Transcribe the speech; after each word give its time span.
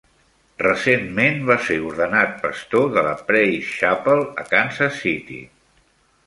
Recentment 0.61 1.43
va 1.49 1.57
ser 1.67 1.77
ordenat 1.89 2.33
pastor 2.45 2.87
de 2.97 3.05
la 3.09 3.13
Praise 3.29 3.75
Chapel 3.83 4.25
a 4.45 4.49
Kansas 4.55 4.99
City. 5.05 5.39